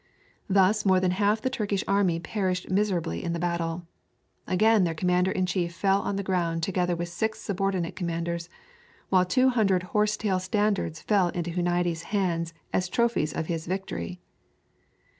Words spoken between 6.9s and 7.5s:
with six